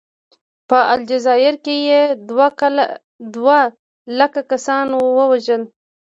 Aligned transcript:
په 0.69 0.77
الجزایر 0.93 1.55
کې 1.65 1.75
یې 1.89 2.01
دوه 3.35 3.61
لکه 4.19 4.39
کسان 4.51 4.87
ووژل. 5.17 5.61